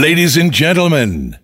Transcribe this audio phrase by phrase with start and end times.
[0.00, 1.36] Ladies and gentlemen,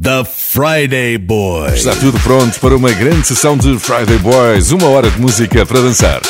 [0.00, 1.78] The Friday Boys.
[1.78, 5.80] Está tudo pronto para uma grande sessão de Friday Boys, uma hora de música para
[5.80, 6.20] dançar.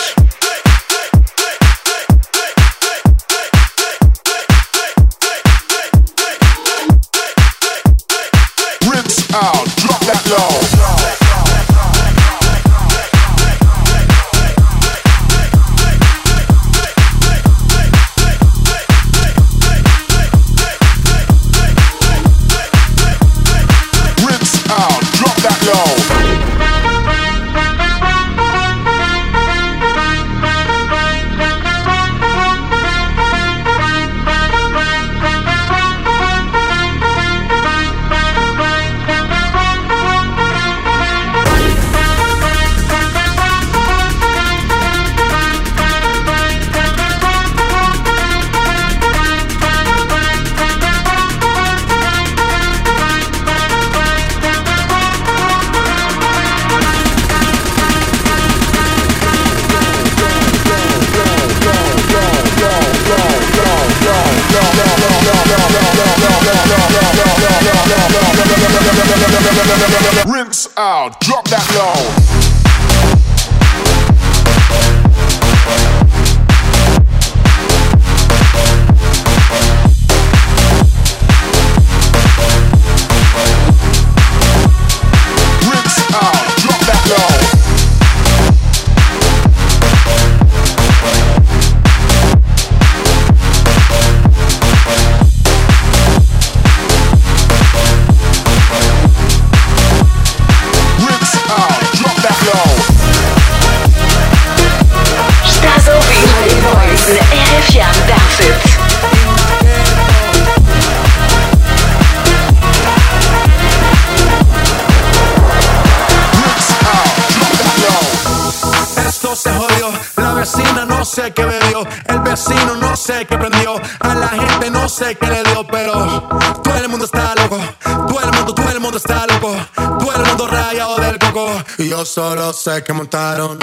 [131.88, 133.58] yo solo sé que montaron.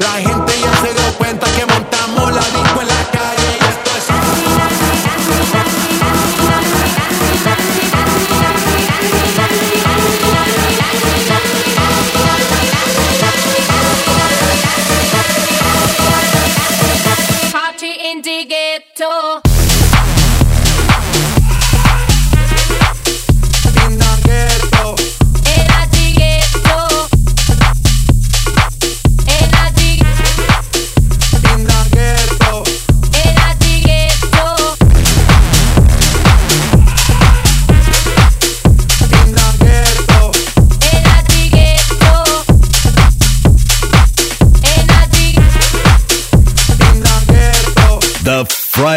[0.00, 0.35] Like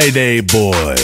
[0.10, 0.99] Fridayboyz.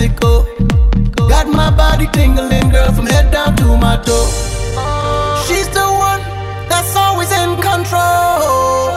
[0.00, 0.08] Me?
[1.28, 4.28] Got my body tingling, girl, from head down to my toe.
[5.46, 6.20] She's the one
[6.68, 8.90] that's always in control.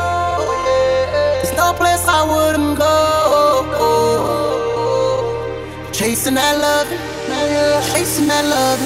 [1.42, 2.94] There's no place I wouldn't go.
[5.92, 6.88] Chasing that love,
[7.92, 8.80] chasing that love,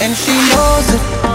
[0.00, 1.25] and she knows it.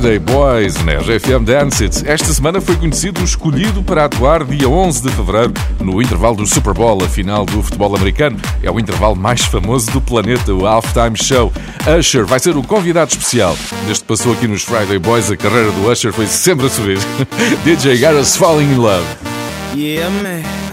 [0.00, 1.84] Friday Boys na RFM Dance.
[2.06, 6.46] Esta semana foi conhecido o escolhido para atuar dia 11 de fevereiro no intervalo do
[6.46, 8.38] Super Bowl, a final do futebol americano.
[8.62, 11.52] É o intervalo mais famoso do planeta, o Halftime Show.
[11.98, 13.54] Usher vai ser o convidado especial.
[13.84, 16.98] Desde que passou aqui nos Friday Boys, a carreira do Usher foi sempre a subir.
[17.62, 19.04] DJ Garris Falling in Love.
[19.76, 20.69] Yeah, man.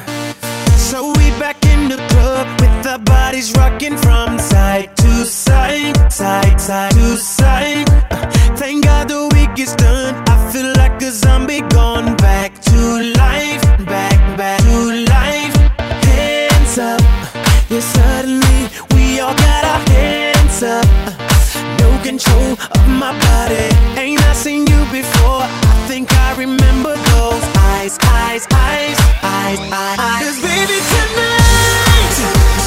[3.37, 7.87] Bodies rocking from side to side, side, side to side.
[8.09, 10.15] Uh, Thank God the week is done.
[10.27, 12.77] I feel like a zombie gone back to
[13.15, 15.55] life, back, back to life.
[16.09, 17.01] Hands up,
[17.69, 18.59] yeah, suddenly
[18.95, 20.87] we all got our hands up.
[21.79, 23.69] No control of my body.
[24.01, 25.43] Ain't I seen you before?
[25.43, 29.99] I think I remember those eyes, eyes, eyes, eyes, eyes.
[29.99, 30.23] eyes.
[30.23, 32.66] Cause baby tonight,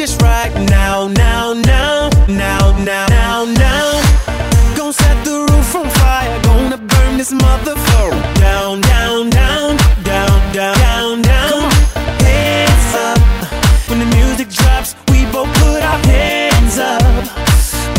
[0.00, 3.86] just right now, now, now, now, now, now, now.
[4.74, 6.40] Gonna set the roof on fire.
[6.42, 11.70] Gonna burn this motherfucker down, down, down, down, down, down, down.
[12.24, 13.20] Hands up.
[13.90, 17.04] When the music drops, we both put our hands up.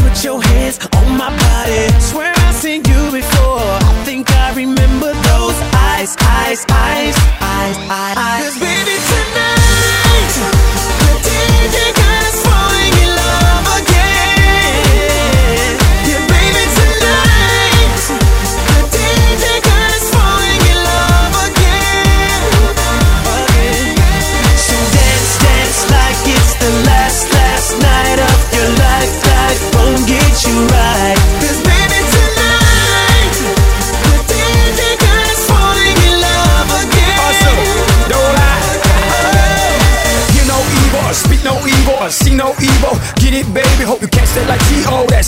[0.02, 1.86] Put your hands on my body.
[2.00, 3.62] Swear I've seen you before.
[3.90, 8.18] I think I remember those eyes, eyes, eyes, eyes, eyes.
[8.18, 8.44] eyes.
[8.44, 9.11] Cause baby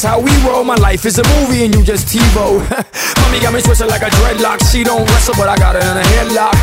[0.03, 0.63] how we roll.
[0.63, 2.59] My life is a movie and you just TiVo.
[3.21, 4.59] Mommy got me twisted like a dreadlock.
[4.71, 6.57] She don't wrestle, but I got her in a headlock.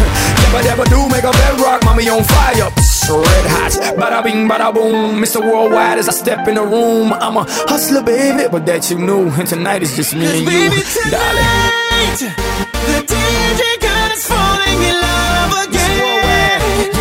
[0.45, 1.85] Never, never do make a bedrock.
[1.85, 3.73] Mommy on fire, Psst, red hot.
[3.97, 5.21] Bada bing, bada boom.
[5.23, 5.41] Mr.
[5.41, 7.13] Worldwide as I step in the room.
[7.13, 9.29] I'm a hustler, baby, but that you knew.
[9.31, 12.21] And tonight is just me and you, baby, tonight.
[12.21, 16.93] The DJ God is falling in love again.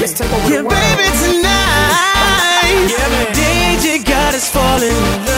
[0.00, 0.76] Let's take over yeah, the world.
[0.76, 2.84] baby, tonight.
[2.92, 5.35] Yeah, DJ God is falling in love.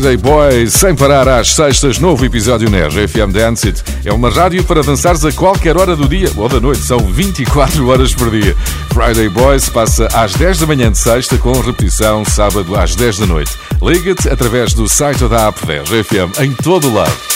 [0.00, 3.84] Friday Boys, sem parar às sextas, novo episódio na RFM Dance It.
[4.02, 7.86] É uma rádio para dançares a qualquer hora do dia ou da noite, são 24
[7.86, 8.56] horas por dia.
[8.94, 13.26] Friday Boys passa às 10 da manhã de sexta, com repetição sábado às 10 da
[13.26, 13.52] noite.
[13.82, 17.29] Liga-te através do site ou da app da RFM em todo o lado.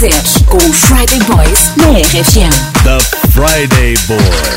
[0.00, 0.08] RFM.
[2.84, 3.00] The
[3.34, 4.49] Friday Boys.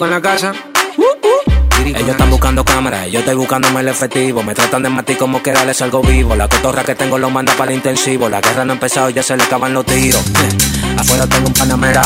[0.00, 0.52] En la casa.
[1.84, 4.44] Ellos están buscando cámaras, yo estoy buscándome el efectivo.
[4.44, 6.36] Me tratan de matar como que les algo vivo.
[6.36, 8.28] La cotorra que tengo lo manda para intensivo.
[8.28, 10.22] La guerra no ha empezado, ya se le acaban los tiros.
[10.96, 12.02] Afuera tengo un panamera.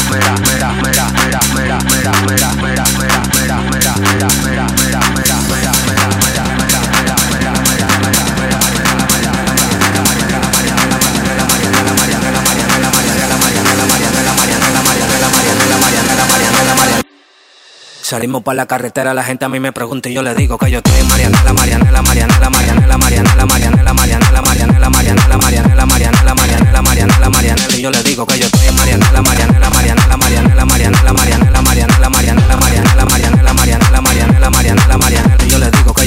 [18.13, 20.71] Salimos para la carretera, la gente a mí me pregunta y yo le digo que
[20.71, 26.83] yo estoy en Marianela, Marianela, Marianela, Marianela, Marianela, Marianela, Marianela, Marianela, Marianela, Marianela, Marianela, Marianela,
[26.83, 31.13] Marianela, Marianela, y yo le digo que yo estoy en Marianela, Marianela, Marianela, Marianela, Marianela,
[31.15, 35.22] Marianela, Marianela, Marianela, Marianela, Marianela, Marianela, Marianela, Marianela,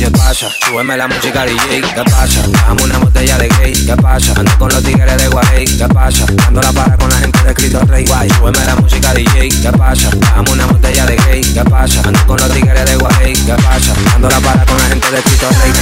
[0.06, 2.44] Yo pasa, súbeme la música DJ, ¿qué pasa?
[2.68, 4.34] Dame una botella de gay, ¿qué pasa?
[4.38, 6.28] Ando con los tigres de Guay, ¿qué pasa?
[6.48, 9.72] Ando la para con la gente de Cristo Rey, guay, súbeme la música DJ, ¿qué
[9.72, 10.12] pasa?
[10.12, 12.04] Dame una botella de gay, ¿qué pasa?
[12.06, 13.96] Ando con los tigres de Guay, ¿qué pasa?
[14.14, 15.74] Ando la para con la gente de Tito Rey.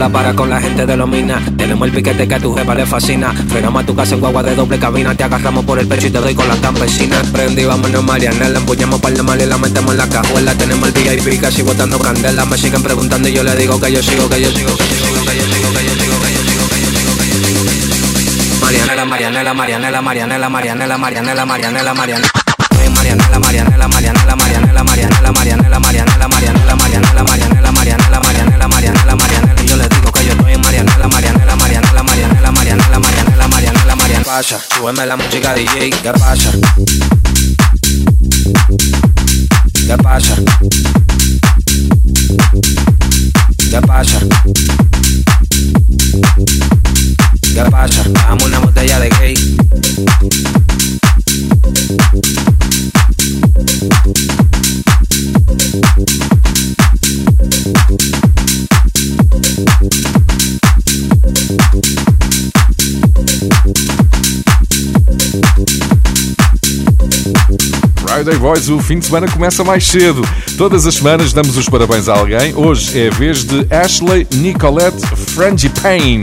[0.00, 1.42] la para con la gente de los minas.
[1.58, 3.34] Tenemos el piquete que a tu jefa le fascina.
[3.48, 5.14] Frenamos a tu casa en guagua de doble cabina.
[5.14, 7.20] Te agarramos por el pecho y te doy con la campesina.
[7.30, 8.48] Prendí, vámonos Mariana.
[8.48, 10.54] La empuñamos para el mal y la metemos en la cajuela.
[10.54, 12.46] Tenemos el VIP casi botando candela.
[12.46, 14.96] Me siguen preguntando y yo le digo que yo sigo, que yo sigo, que yo
[15.04, 17.36] sigo, que yo sigo, que yo sigo, que yo sigo, que yo sigo, que yo
[17.44, 18.64] sigo.
[18.64, 22.28] Marianela, Marianela, Marianela, Marianela, Marianela, Marianela, Marianela, Marianela.
[22.96, 26.29] Marianela, Marianela, Marianela, Marianela, Marianela, Marianela, Marianela, Marianela.
[34.32, 36.52] Pasa, súbeme la música DJ, ¿qué pasa?
[39.88, 40.36] ¿Qué pasa?
[43.70, 44.20] ¿Qué pasa?
[47.54, 47.99] ¿Qué pasa?
[68.20, 70.20] Friday Boys, o fim de semana começa mais cedo.
[70.58, 72.54] Todas as semanas damos os parabéns a alguém.
[72.54, 76.20] Hoje é a vez de Ashley Nicolette Frangipane,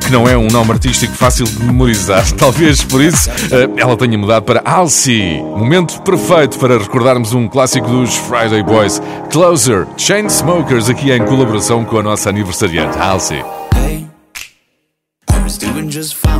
[0.00, 2.24] que não é um nome artístico fácil de memorizar.
[2.38, 5.40] Talvez por isso eh, ela tenha mudado para Alcy.
[5.42, 11.98] Momento perfeito para recordarmos um clássico dos Friday Boys, Closer, Chainsmokers, aqui em colaboração com
[11.98, 13.42] a nossa aniversariante, Alcy.
[16.00, 16.39] was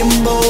[0.00, 0.49] Kimbo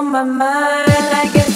[0.00, 1.12] on my mind.
[1.12, 1.49] Like it's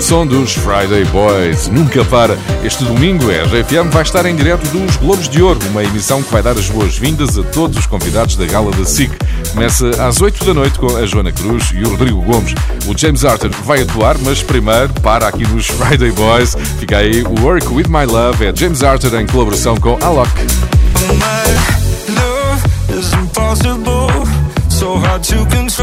[0.00, 1.68] Este é o som dos Friday Boys.
[1.68, 2.38] Nunca para.
[2.64, 6.32] Este domingo a RFM vai estar em direto dos Globos de Ouro, uma emissão que
[6.32, 9.12] vai dar as boas-vindas a todos os convidados da gala da SIC.
[9.52, 12.54] Começa às 8 da noite com a Joana Cruz e o Rodrigo Gomes.
[12.86, 16.56] O James Arthur vai atuar, mas primeiro para aqui nos Friday Boys.
[16.78, 20.30] Fica aí o Work With My Love, é James Arthur em colaboração com Alok.
[21.12, 21.44] My
[22.14, 24.08] love is impossible,
[24.70, 25.79] so hard to control.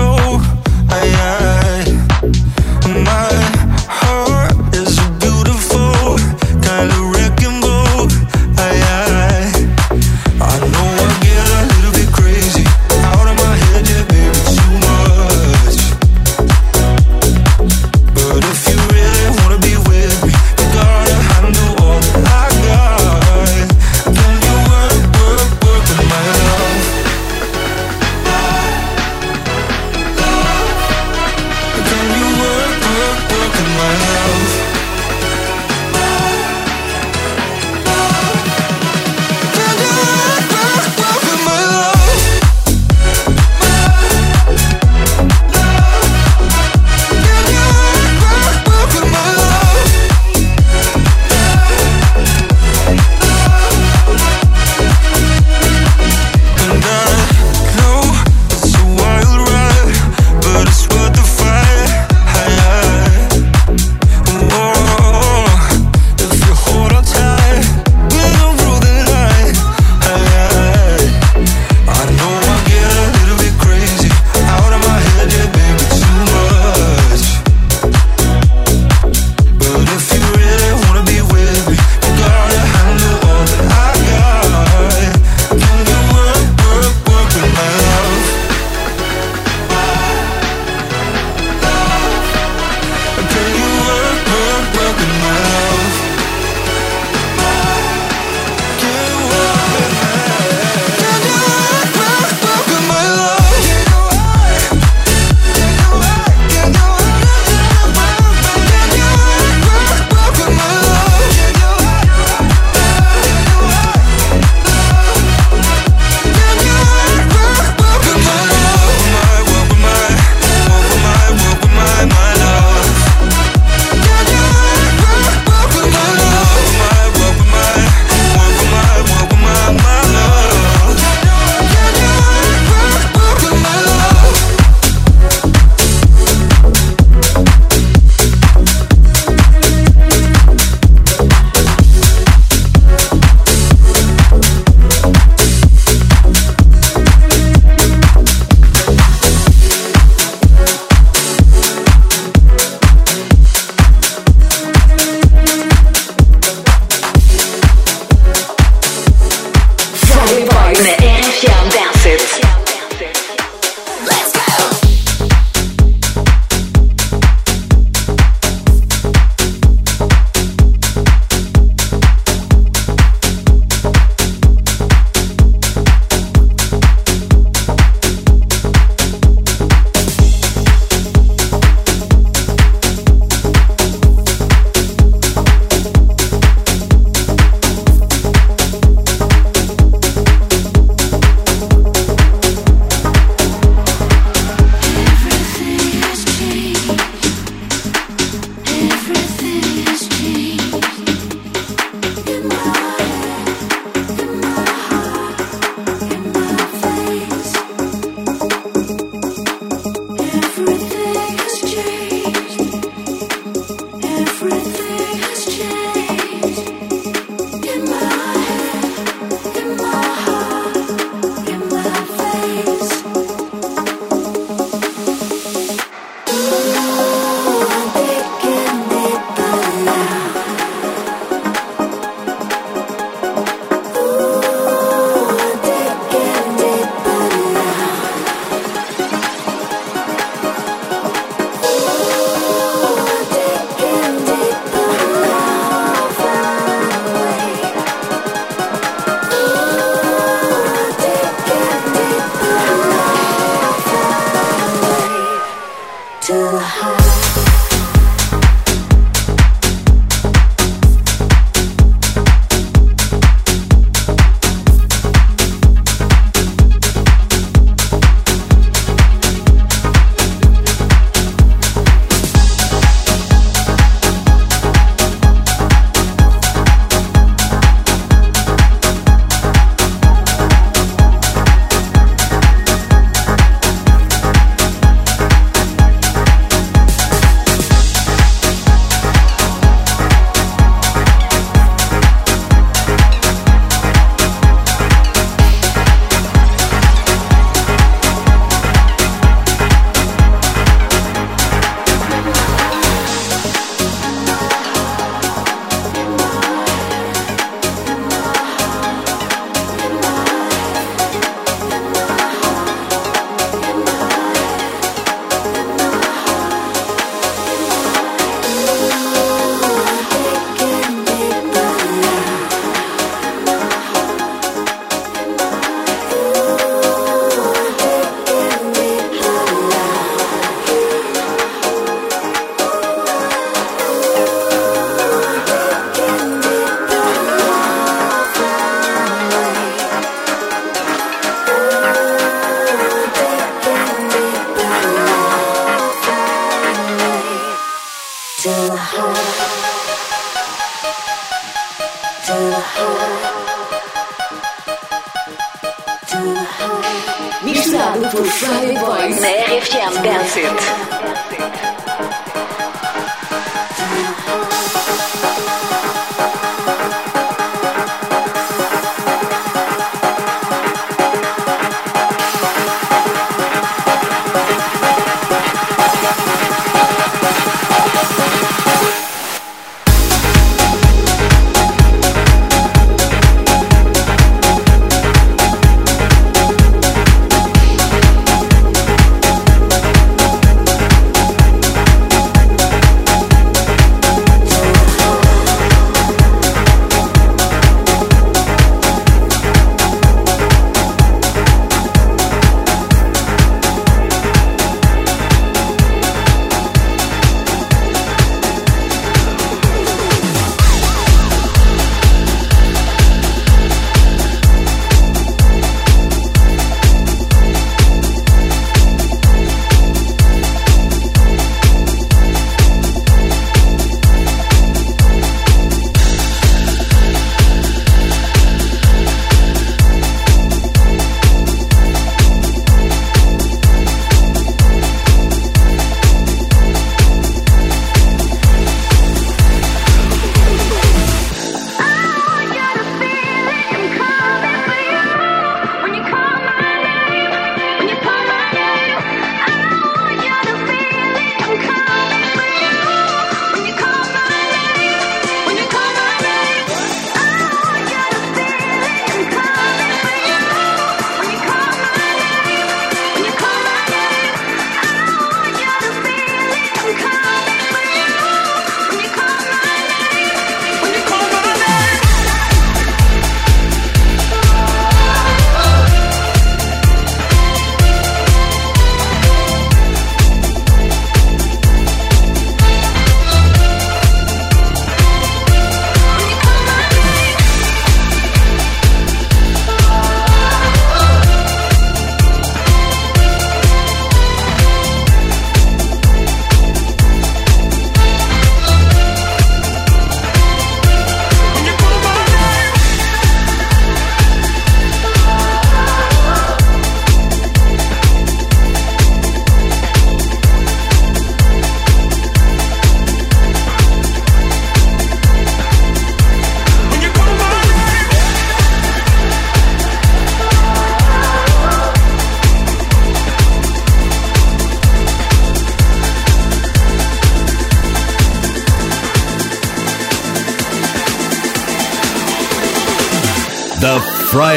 [358.12, 362.27] Fridayboyz na RFM Dance It.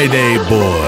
[0.01, 0.80] Friday Boys.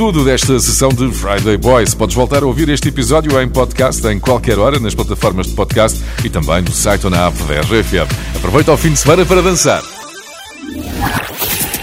[0.00, 1.92] Tudo desta sessão de Friday Boys.
[1.92, 6.02] Podes voltar a ouvir este episódio em podcast em qualquer hora nas plataformas de podcast
[6.24, 8.10] e também no site ou na app da RFM.
[8.34, 9.82] Aproveita o fim de semana para dançar.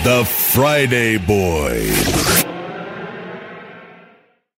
[0.03, 2.16] The Friday Boys.